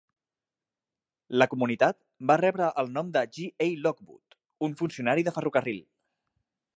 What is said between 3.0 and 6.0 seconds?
de J. E. Lockwood, un funcionari de ferrocarril.